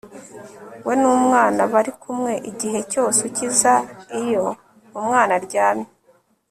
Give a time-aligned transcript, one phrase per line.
[0.85, 3.73] we n'umwana bari kumwe igihe cyose ukiza
[4.21, 4.45] iyo
[4.99, 5.89] umwana aryamye